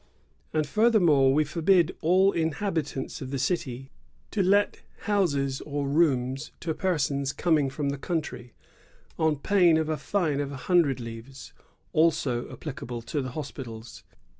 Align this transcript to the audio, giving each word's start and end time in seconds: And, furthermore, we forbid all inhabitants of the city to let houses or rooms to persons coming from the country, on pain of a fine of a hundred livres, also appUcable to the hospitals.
And, 0.51 0.65
furthermore, 0.65 1.31
we 1.31 1.43
forbid 1.43 1.95
all 2.01 2.31
inhabitants 2.31 3.21
of 3.21 3.29
the 3.29 3.37
city 3.37 3.91
to 4.31 4.41
let 4.41 4.81
houses 5.01 5.61
or 5.61 5.87
rooms 5.87 6.49
to 6.61 6.73
persons 6.73 7.31
coming 7.31 7.69
from 7.69 7.89
the 7.89 7.99
country, 7.99 8.55
on 9.19 9.35
pain 9.35 9.77
of 9.77 9.89
a 9.89 9.97
fine 9.97 10.39
of 10.39 10.51
a 10.51 10.57
hundred 10.65 10.99
livres, 10.99 11.53
also 11.93 12.45
appUcable 12.45 13.05
to 13.05 13.21
the 13.21 13.33
hospitals. 13.33 14.03